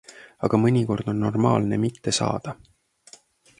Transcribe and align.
Aga 0.47 0.59
mõnikord 0.63 1.11
on 1.13 1.19
normaalne 1.25 1.81
mitte 1.85 2.17
saada. 2.21 2.57